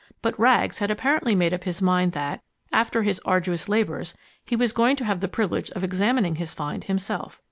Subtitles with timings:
[0.23, 4.71] But Rags had apparently made up his mind that, after his arduous labors, he was
[4.73, 7.39] going to have the privilege of examining his find himself.